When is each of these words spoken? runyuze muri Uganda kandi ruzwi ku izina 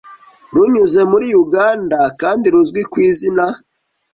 runyuze 0.55 1.01
muri 1.11 1.27
Uganda 1.43 1.99
kandi 2.21 2.45
ruzwi 2.53 2.81
ku 2.91 2.97
izina 3.09 3.45